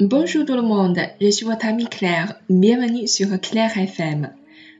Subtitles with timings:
[0.00, 2.36] Bonjour tout le monde, je suis votre ami Claire.
[2.48, 4.30] Bienvenue sur Claire FM.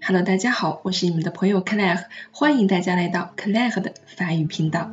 [0.00, 4.88] Hello，大家好，我是你们的朋友 Claire，欢迎大家来到 Claire 的法语频道。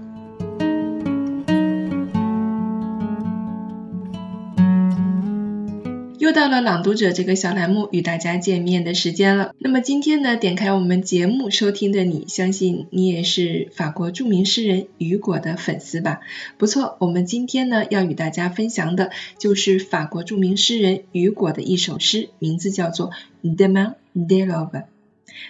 [6.26, 9.54] 又到了朗读者这个小栏目与大家见面的时间了。
[9.60, 16.22] 那么今天呢，点开我们节目收听的你，相信你也是法国著名诗人雨果的粉丝吧？
[16.58, 23.12] 不错，我们今天呢要与大家分享的就是法国著名诗人雨果的一首诗，名字叫做
[23.56, 24.72] 《Demain de l'aube》。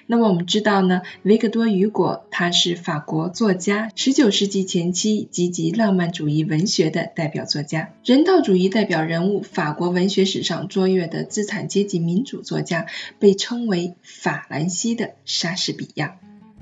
[0.07, 12.87] 那么我们知道呢，维克多·雨果他是法国作家，十九世纪前期积极浪漫主义文学的代表作家，人道主义代表人物，法国文学史上卓越的资产阶级民主作家，
[13.19, 16.17] 被称为法兰西的莎士比亚。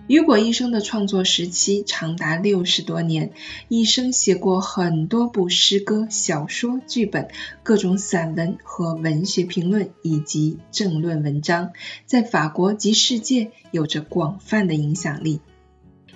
[0.08, 3.32] 雨果一生的创作时期长达六十多年，
[3.70, 7.30] 一生写过很多部诗歌、小说、剧本、
[7.64, 11.72] 各种散文和文学评论以及政论文章，
[12.06, 15.40] 在法国及世界有着广泛的影响力。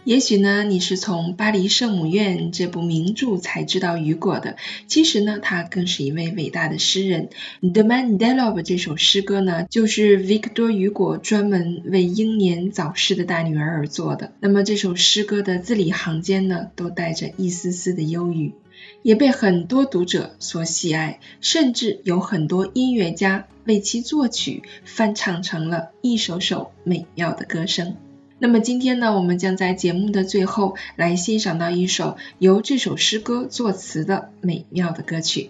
[0.07, 4.55] 也许呢，你是从《巴黎圣母院》这部名著才知道雨果的。
[4.87, 7.27] 其实呢，他更是一位伟大的诗人。
[7.73, 14.31] 《The Man Delov》这首诗歌呢，就是维克多·雨果专门为英年早逝的大女儿而作的。
[14.39, 18.53] 那么这首诗歌的字里行间呢，都带着一丝丝的忧郁，
[19.01, 27.97] 也被很多读者所喜爱，甚至有很多音乐家为其作曲，翻唱成了一首首美妙的歌声。
[28.39, 35.49] 那么今天呢，我们将在节目的最后来欣赏到一首由这首诗歌作词的美妙的歌曲。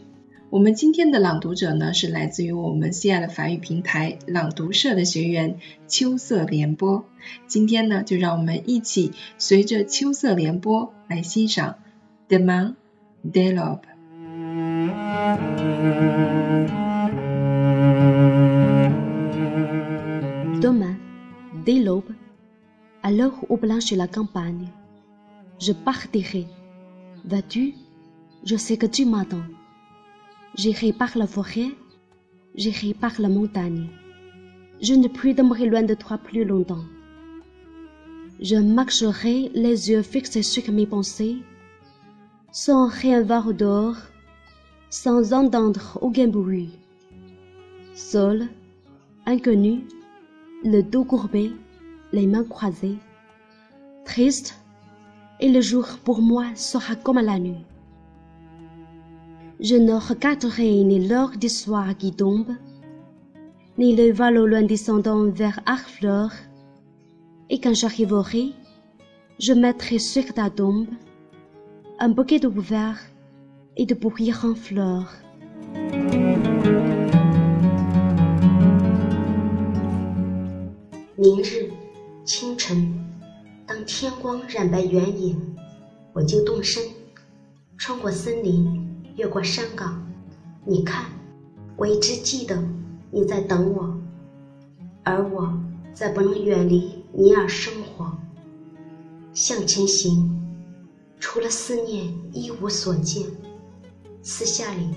[0.49, 5.57] 我们今天的朗读者呢，是来自于我们西爱的法语平台朗读社的学员
[5.89, 7.03] 秋色联播。
[7.47, 11.75] 今天呢，就让我们一起随着秋色联播来欣赏
[12.29, 12.77] 《The Man
[13.29, 13.81] de Love》。
[20.61, 20.95] Demain,
[21.65, 21.83] dès
[23.07, 24.67] à l'heure où blanchit la campagne,
[25.61, 26.45] je partirai.
[27.23, 27.73] Vas-tu?
[28.43, 29.47] Je sais que tu m'attends.
[30.55, 31.71] J'irai par la forêt,
[32.55, 33.87] j'irai par la montagne.
[34.81, 36.83] Je ne puis demeurer loin de toi plus longtemps.
[38.41, 41.37] Je marcherai les yeux fixés sur mes pensées,
[42.51, 44.01] sans rien voir dehors,
[44.89, 46.71] sans entendre aucun bruit.
[47.93, 48.49] Seul,
[49.25, 49.85] inconnu,
[50.65, 51.53] le dos courbé,
[52.17, 52.97] les mains croisées,
[54.03, 54.59] triste,
[55.39, 57.63] et le jour pour moi sera comme la nuit.
[59.59, 62.53] Je ne regarderai ni l'heure du soir qui tombe,
[63.77, 66.31] ni le vol au loin descendant vers Arfleur,
[67.51, 68.45] et quand j'arriverai,
[69.39, 70.87] je mettrai sur ta tombe
[71.99, 72.99] un bouquet de verre
[73.75, 75.13] et de pourrir en fleurs.
[82.27, 82.93] 清晨，
[83.65, 85.33] 当天光染白原野，
[86.11, 86.83] 我就动身，
[87.77, 90.05] 穿过森林，越过山岗。
[90.65, 91.05] 你看，
[91.77, 92.61] 我一直记得
[93.11, 93.97] 你在等我，
[95.05, 95.57] 而我
[95.93, 98.11] 再不能远离你而生活。
[99.31, 100.29] 向前行，
[101.21, 103.25] 除了思念一无所见，
[104.21, 104.89] 私下里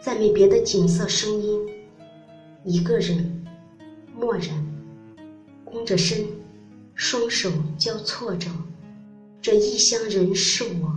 [0.00, 1.60] 再没别的景色声音。
[2.64, 3.46] 一个人，
[4.18, 4.48] 默然，
[5.64, 6.26] 弓着身。
[6.94, 8.50] 双手交错着，
[9.40, 10.92] 这异乡人是我，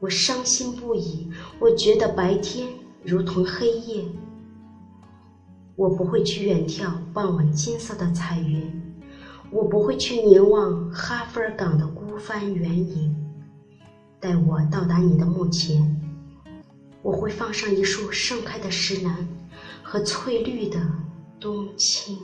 [0.00, 1.30] 我伤心不已。
[1.60, 2.68] 我觉得白天
[3.04, 4.04] 如同黑夜。
[5.76, 8.68] 我不会去远眺傍晚金色的彩云，
[9.50, 13.14] 我不会去凝望哈弗尔港的孤帆远影。
[14.18, 15.94] 待我到达你的墓前，
[17.00, 19.28] 我会放上一束盛开的石楠
[19.80, 20.80] 和翠绿的
[21.38, 22.18] 冬青。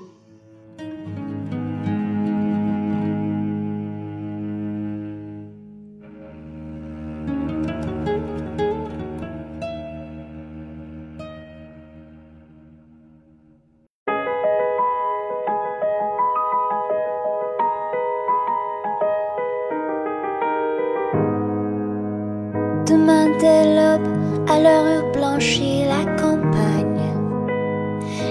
[22.86, 24.08] Demain dès l'aube,
[24.46, 27.00] à l'heure où blanchit la campagne,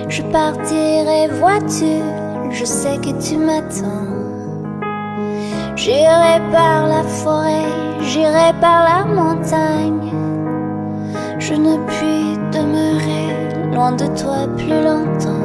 [0.08, 2.02] je partirai, vois-tu,
[2.52, 4.14] je sais que tu m'attends.
[5.76, 7.66] J'irai par la forêt,
[8.02, 10.14] j'irai par la montagne.
[11.40, 15.43] Je ne puis demeurer loin de toi plus longtemps.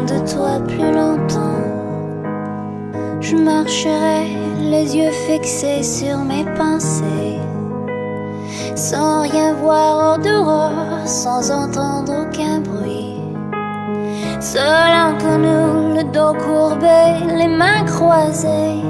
[0.00, 1.64] De toi plus longtemps.
[3.20, 7.40] Je marcherai les yeux fixés sur mes pensées,
[8.74, 13.20] sans rien voir hors dehors, sans entendre aucun bruit.
[14.40, 18.82] Seul entre nous, le dos courbé, les mains croisées.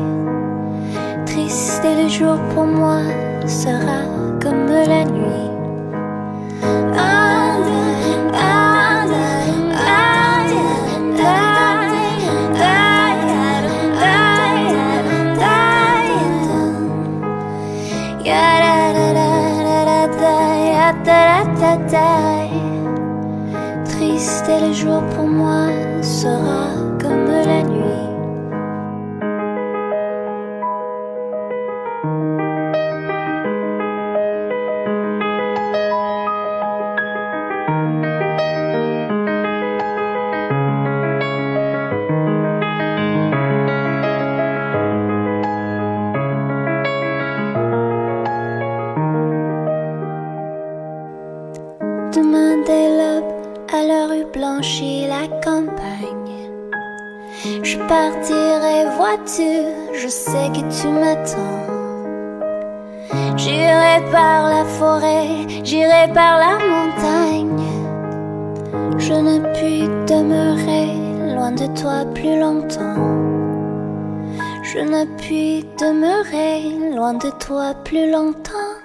[1.25, 3.01] Triste et le jour pour moi
[3.47, 4.01] sera
[4.43, 5.16] comme la nuit.
[23.85, 25.69] Triste et le jour pour moi
[26.03, 26.69] sera
[27.01, 27.76] comme la nuit.
[57.63, 59.51] Je partirai, vois-tu,
[59.93, 61.77] je sais que tu m'attends.
[63.37, 65.29] J'irai par la forêt,
[65.65, 67.59] j'irai par la montagne.
[68.99, 72.97] Je ne puis demeurer loin de toi plus longtemps.
[74.63, 78.76] Je ne puis demeurer loin de toi plus longtemps.